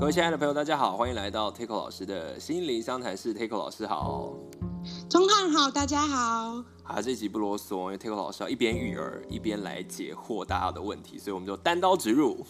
[0.00, 3.34] 各位亲爱的朋友，大家好，欢迎来到 Taco 老师的心灵相谈室。
[3.34, 4.32] Taco 老师好，
[5.10, 6.64] 钟汉好，大家好。
[6.82, 12.46] 好，这集不啰嗦，因为 Taco 老师要一边育儿一边来解惑大家的问题，所以我们就单刀直入。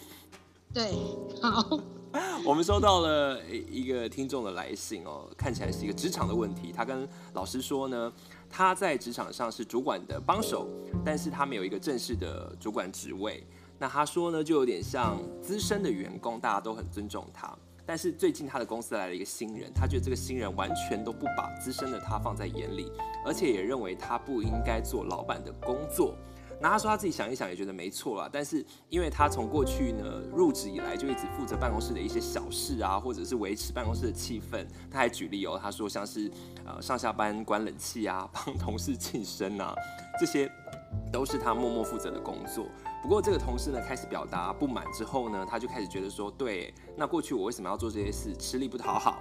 [0.73, 0.93] 对，
[1.41, 1.77] 好。
[2.43, 6.71] 我们收到了一个听众的来信哦，看起来是一个职场的问题。
[6.73, 8.11] 他跟老师说呢，
[8.49, 10.67] 他在职场上是主管的帮手，
[11.05, 13.43] 但是他没有一个正式的主管职位。
[13.81, 17.51] 那他说呢，就有点像资深的员工，大家都很尊重他。
[17.83, 22.91] 但是最近他的公司来了一个新人，他觉得这个新人完全都不把资深的他放在眼里，
[23.25, 26.15] 而且也认为他不应该做老板的工作。
[26.61, 34.63] 那他说他自己想一想也觉得没错啦，但是因为他从过去呢入职以来就一直负责办公室的一些小事啊，或者是维持办公室的气氛。
[34.91, 36.29] 他还举例哦，他说像是
[36.63, 39.73] 呃上下班关冷气啊，帮同事庆生啊，
[40.19, 40.47] 这些
[41.11, 42.65] 都是他默默负责的工作。
[43.01, 49.19] 不过这个同事呢，开始表达不满之后呢，他就开始觉得说，对，那过去我为什么要做这些事，吃力不讨好。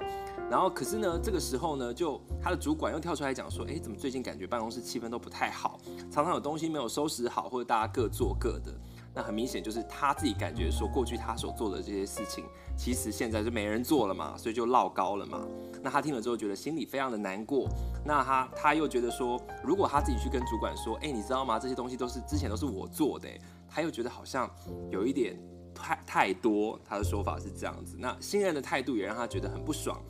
[0.51, 5.79] 然后可是呢，这个时候呢，就他的主管又跳出来讲说，哎，怎么最近感觉办公室气氛都不太好，
[6.11, 8.75] 常常有东西没有收拾好，或者大家各做各的。
[9.13, 12.45] 那很明显就是他自己感觉说，过去他所做的这些事情，
[12.77, 15.45] 其实现在就没人做了嘛，所以就落高了嘛。
[15.83, 17.69] 那他听了之后觉得心里非常的难过。
[18.05, 21.59] 那他他又觉得说，如果他自己去跟主管说，哎，你知道吗？
[21.59, 23.29] 这些东西都是之前都是我做的，
[23.69, 24.49] 他又觉得好像
[24.91, 25.37] 有一点
[25.75, 26.79] 太太多。
[26.85, 27.97] 他的说法是这样子。
[27.99, 30.01] 那新人的态度也让他觉得很不爽。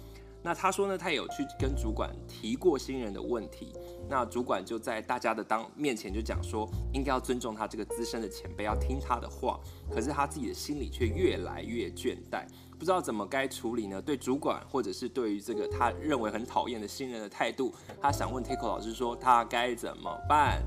[0.42, 3.74] 那他说呢，他有去跟主管提过新人的问题，
[4.08, 9.60] 那主管就在大家的当面前就讲说，应该要尊重他这个资深的前辈，要听他的话。
[9.90, 12.46] 可是他自己的心里却越来越倦怠，
[12.78, 14.00] 不知道怎么该处理呢？
[14.00, 20.62] 对主管或者是对于这个他认为很讨厌的新人的态度，他想问 Taco 老师说，他该怎么办？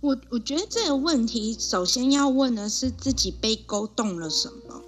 [0.00, 4.82] 我我觉得这个问题首先要问的是自己被勾动了什么。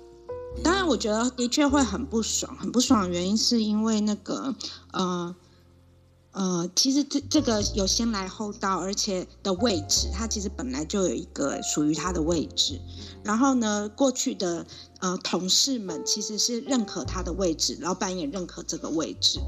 [0.62, 4.54] 当然，我觉得的确会很不爽，很不爽的原因是因为那个，
[4.92, 5.34] 呃，
[6.32, 12.80] 呃，其实这这个有先来后到，而且的位置，他其实本来就有一个属于他的位置。
[13.24, 14.66] 然后呢，过去的
[15.00, 19.40] 呃同事们其实是认可他的位置，老板也认可这个位置，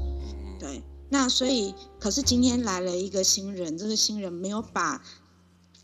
[0.59, 0.83] 对。
[1.09, 5.01] 那所以，可是今天来了一个新人，这个新人没有把。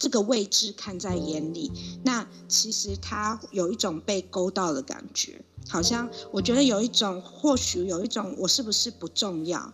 [0.02, 1.72] 这个位置看在眼里，
[2.04, 9.72] 那其实他有一种被勾到的感觉，好像我觉得有一种，或许有一种我是不是不重要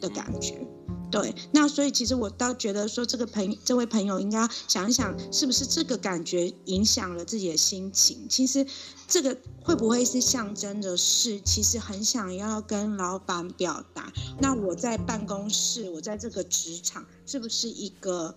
[0.00, 0.66] 的感觉，
[1.12, 1.32] 对。
[1.52, 8.26] 那所以其实我倒觉得说，这个朋这位朋友应该想一想，是不是这个感觉影响了自己的心情？
[8.28, 8.66] 其实
[9.06, 18.34] 这个会不会是象征着是，其实很想要跟老板表达，那我在办公室，我在这个职场，是不是一个？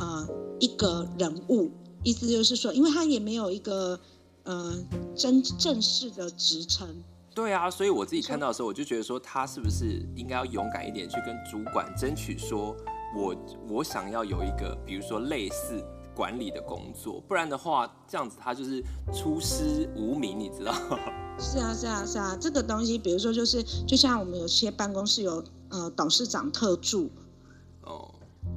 [0.00, 0.26] 呃，
[0.58, 1.70] 一个人物，
[2.02, 4.00] 意思就是说，因为他也没有一个
[4.44, 4.74] 呃
[5.14, 6.88] 真正式的职称。
[7.34, 12.74] 对啊，所以我自己看到的时候，我就觉得说，他是不是应该要勇敢一点，去跟主管争取说，
[13.14, 13.36] 我
[13.68, 15.84] 我想要有一个，比如说类似
[16.16, 20.72] 管理的工作，不然的话，这样子他就是出师无名，你知道？
[21.38, 27.10] 是啊，是啊，是啊，这个东西，比如说就是，就像我们有些办公室有呃董事长特助。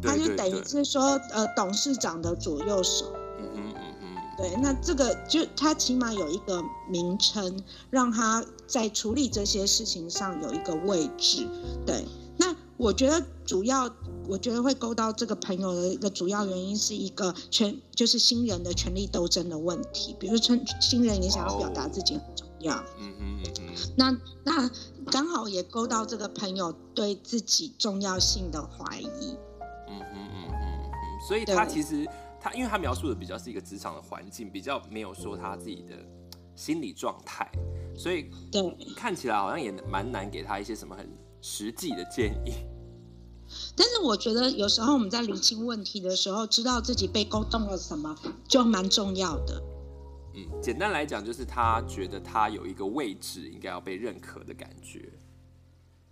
[0.03, 3.13] 他就等于是说，呃，董事长的左右手。
[3.39, 4.15] 嗯嗯嗯嗯。
[4.37, 11.47] 对，那这个就他起码有一个名称，让他在处理这些事情上有一个位置。
[11.85, 12.03] 对，
[12.37, 13.87] 那我觉得主要，
[14.27, 20.15] 我觉得会勾到这个朋友的一个主要原因是一个权，就是新人的权力斗争的问题。
[20.19, 22.75] 比如说，新人也想要表达自己很重要。
[22.99, 23.93] 嗯嗯嗯嗯。
[23.95, 24.71] 那那
[25.11, 29.37] 刚好也勾到这个朋友对自己重要性的怀疑。
[31.25, 32.05] 所以他其实
[32.39, 35.95] 他，因为他描述的比较是一个职场的环境，比较没有说他自己的
[36.53, 37.49] 心理状态，
[37.95, 38.61] 所以对
[38.95, 41.09] 看起来好像也蛮难给他一些什么很
[41.41, 42.51] 实际的建议。
[43.77, 48.13] 但是我觉得有时候我们在理清问题的时候，知道自己被勾动了什么，
[48.47, 49.63] 就蛮重要的。
[50.35, 55.13] 嗯，简单来讲就是他觉得他有一个位置应该要被认可的感觉。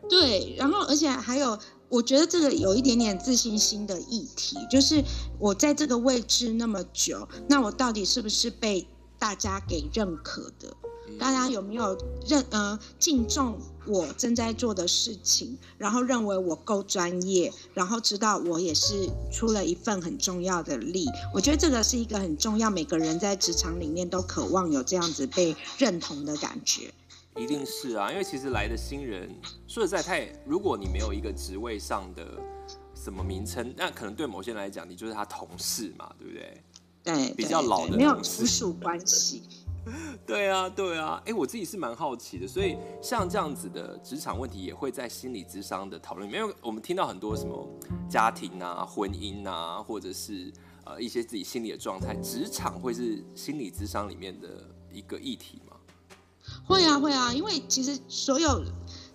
[0.07, 1.59] 对，然后而且还有。
[1.91, 5.03] 我觉得这个有一点点自信心的议题，就是
[5.37, 8.87] 我在这个位置那么久，那我到底是不是被
[9.19, 10.73] 大家给认可的？
[11.19, 21.09] 大家有没有认呃敬重我正在做的事情，然后认为我够专业，然后知道我也是出了一份很重要的力？
[21.33, 26.93] 我觉得这个是一个很重要，每个人在职场里面都渴望有这样子被认同的感觉。
[27.37, 29.29] 一定是啊，因为其实来的新人，
[29.67, 32.39] 说实在太，如果你没有一个职位上的
[32.93, 36.63] 什么名称，那可能对某些人来讲，你就是他同事嘛，对不对？
[37.03, 39.43] 对，比较老的没有直属关系。
[40.27, 47.67] 对啊，对啊，哎，我自己是蛮好奇的，所以像这样子的职场问题也会在心理智商的讨论里面，因为我们听到很多什么
[48.07, 50.53] 家庭啊、婚姻啊，或者是
[50.85, 55.70] 呃一些自己心理的状态，职场会是心理智商里面的一个议题吗？
[56.65, 58.63] 会啊，会啊，因为其实所有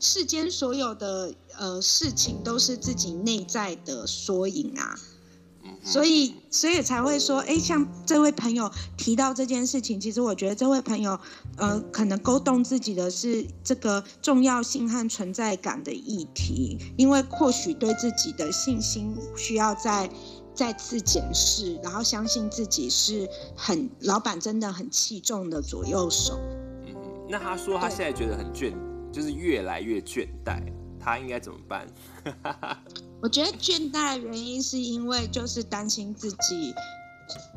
[0.01, 4.99] 世间所有的呃事情都是自己内在的缩影啊。
[5.83, 11.19] 所以，所以才会说，哎，像这位朋友提到这件事情，其实我觉得这位朋友，
[11.57, 20.09] 呃，可能勾动自己的是这个重要性和存在感的议题，因为或许对自己的信心需要再
[20.55, 26.39] 再次检视，然后相信自己是很老板真的很器重的左右手。
[27.27, 28.75] 嗯，那他说他现在觉得很倦，
[29.13, 30.63] 就是越来越倦怠，
[31.01, 31.87] 他应该怎么办？
[33.23, 36.75] 我觉得倦怠的原因是因为就是担心自己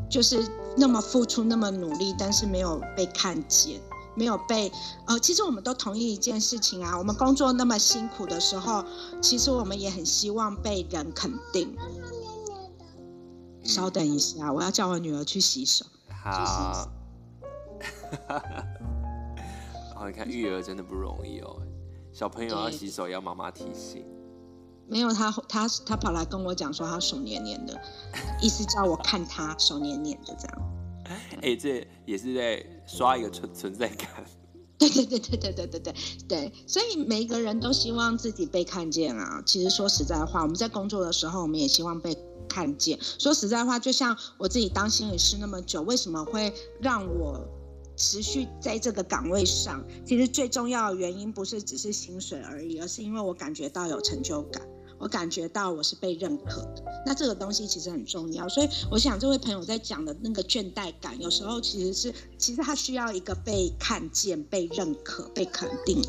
[0.10, 0.44] 就是
[0.78, 3.80] 那么付出那么努力，但是没有被看见，
[4.16, 4.72] 没有被
[5.06, 8.84] 呃，其实我们都同意一件事情啊，我们工作那么辛苦的时候，
[9.22, 11.76] 其实我们也很希望被人肯定。
[13.64, 15.86] 稍等一下，我要叫我女儿去洗手。
[16.24, 16.90] 好。
[20.00, 21.62] 哦，你看育儿真的不容易哦，
[22.14, 24.06] 小朋友要洗手要妈妈提醒。
[24.88, 27.80] 没有他，他他跑来跟我讲说他手黏黏的，
[28.42, 30.72] 意思叫我看他手黏黏的这样。
[31.06, 34.10] 哎、欸，这也是在刷一个存存在感。
[34.78, 35.94] 对对对对对对对对
[36.30, 39.44] 对，所以每一个人都希望自己被看见啊。
[39.46, 42.18] 其实说实在话，我们在工作的时候，我们也希望被
[42.48, 42.98] 看见。
[43.20, 47.46] 说实在话，就像我自己当心理师那么久，为什么会让我？
[48.00, 54.66] 持续在这个岗位上，其实最重要的原因不是只是薪水而已，而是因为我感觉到有成就感，
[54.98, 56.84] 我感觉到我是被认可的。
[57.06, 66.02] 那这个东西其实很重要，所以我想这位朋友在讲的那个倦怠感，有时候其实是其实他需要一个被看见、被认可、被肯定。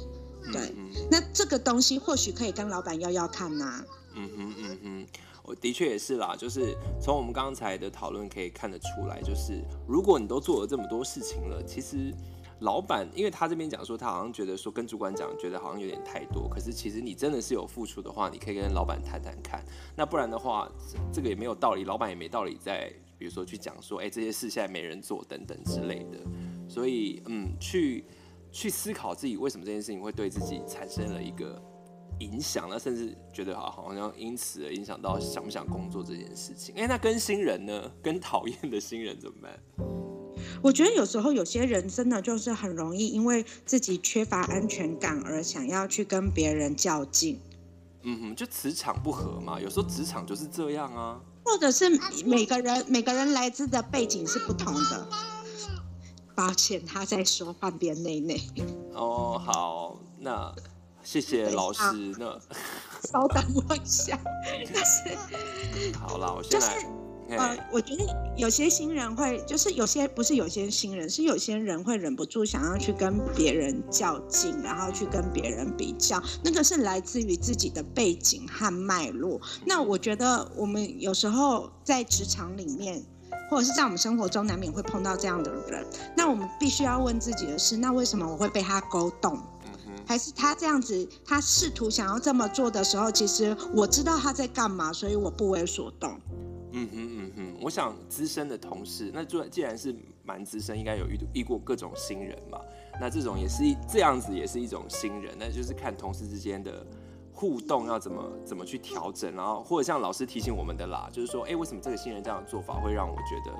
[0.52, 0.72] 对，
[1.10, 3.84] 那这个东西或许可以跟老板要要看呐、啊。
[4.14, 5.06] 嗯哼嗯哼。
[5.54, 12.14] 的确也是啦，就是从我们刚才的讨论可以看得出来，就是如果你都做了这么多事情了，其实
[12.60, 16.48] 老板，因为他这边讲说，他好像觉得说跟主管讲，觉得好像有点太多。
[16.48, 19.64] 可是其实你真的是有付出的话，你可以跟老板谈谈看。
[19.96, 20.70] 那不然的话，
[21.12, 26.18] 这个也没有道理，老板也没道理在，比如说去讲说，哎，这些事现在没人做等等之类的。
[26.68, 28.04] 所以，嗯，去
[28.52, 31.60] 去思考自己为什么这件事情会对自己产生了一个。
[32.20, 36.74] 影响那，甚至觉得好好像因此而影响到想不想工作这件事情。
[36.76, 37.90] 哎，那跟新人呢？
[38.02, 39.60] 跟讨厌的新人怎么办？
[40.62, 47.38] 我觉得有时候有些人真的就是很容易因为自己缺乏安全感而想要去跟别人较劲。
[48.02, 49.60] 嗯哼，就磁场不合嘛。
[49.60, 51.20] 有时候职场就是这样啊。
[51.44, 51.90] 或者是
[52.24, 55.08] 每个人每个人来自的背景是不同的。
[56.34, 58.40] 抱歉，他在说半边内内。
[58.94, 60.54] 哦，好，那。
[61.02, 61.82] 谢谢老师。
[62.18, 62.38] 那
[63.10, 64.18] 稍等我一下，
[64.72, 66.86] 但是好了，我现在、就是、
[67.36, 68.04] 呃，我觉得
[68.36, 79.40] 有些新人会，就是有些不是有些新人，是有些人会忍不住想要去跟别人较劲，然后去跟别人比较，那个是来自于自己的背景和脉络。
[79.64, 83.02] 那我觉得我们有时候在职场里面，
[83.50, 85.86] 或者是在我们生活中，难免会碰到这样的人。
[86.16, 89.40] 那我们必须要问自己的是，那为什么我会被他勾动？
[90.10, 96.20] 还是他这样子，他试图想要这么做的时候，其实我知道他在干嘛，所以我不为所动。
[96.72, 102.58] 嗯哼嗯哼，我想资深的同事，那就既然是蛮资深，应该有遇遇过各种新人嘛。
[103.00, 106.84] 那这种也是一这样子，也是一种新人，那就是看同事之间的
[107.40, 113.56] 互动要怎么怎么去调整，然后或者像老师提醒我们的啦，就是说，哎，为什么这个新人这样的做法会让我觉得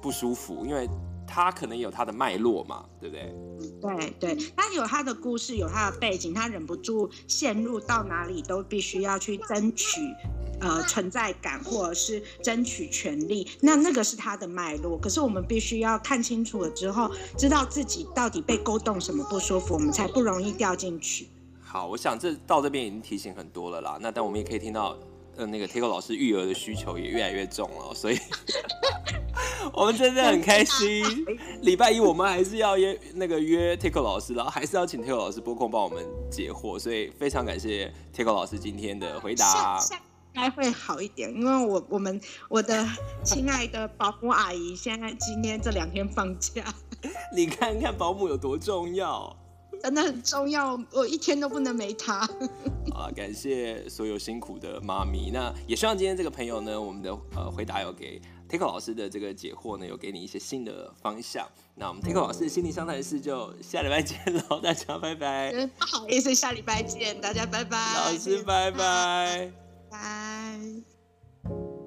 [0.00, 0.64] 不舒服？
[0.64, 0.88] 因为
[1.26, 3.34] 他可能有他的脉络嘛，对不对？
[3.80, 10.00] 对对，他有他的故事，有他的背景，他忍不住陷入到哪里都必须要去争取
[10.60, 13.50] 呃存在感，或者是争取权利。
[13.60, 14.96] 那那个是他的脉络。
[14.96, 21.28] 可是我们必须要看清楚了之后，知道自己到底被勾动什么不舒服，我们才不容易掉进去。
[21.68, 23.98] 好，我想这到这边已经提醒很多了啦。
[24.00, 24.96] 那但我们也可以听到。
[25.36, 28.18] 呃，那个 Takeo 老师育儿的需求也越来越重了，所以
[29.72, 31.04] 我们真的很开心。
[31.62, 39.78] 礼拜一我们还是要约那个约 Takeo 老师，然后还是要请 Takeo 老师拨空帮我们解惑，所以非常感谢 Takeo 老师今天的回答。
[40.34, 42.84] 应该会好一点，因为我我们我的
[43.22, 46.64] 亲爱的保姆阿姨现在今天这两天放假。
[47.32, 49.36] 你看看保姆有多重要。
[49.82, 52.20] 真的很重要，我一天都不能没他。
[52.94, 55.30] 啊，感谢所有辛苦的妈咪。
[55.32, 61.46] 那也希望今天这个朋友呢，我们的呃回答有给 Taco 老师的这个解惑呢，有给你一些新的方向。
[61.74, 64.18] 那我们 Taco 老师的心理相谈室就下礼拜见
[64.48, 65.52] 喽，大家拜拜。
[65.78, 67.78] 不好意思，下礼拜见，大家拜拜。
[67.94, 69.52] 老师拜拜。
[69.90, 71.77] 拜。